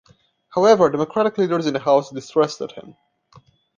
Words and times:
However 0.49 0.89
Democratic 0.89 1.37
leaders 1.37 1.67
in 1.67 1.75
the 1.75 1.79
House 1.79 2.09
distrusted 2.09 2.71
him. 2.71 2.95